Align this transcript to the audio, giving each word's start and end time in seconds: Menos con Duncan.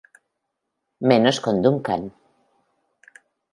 Menos 1.09 1.37
con 1.43 1.55
Duncan. 1.63 2.01